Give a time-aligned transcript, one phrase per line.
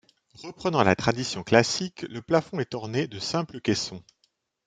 [0.41, 4.01] Reprenant la tradition classique, le plafond est orné de simple caissons.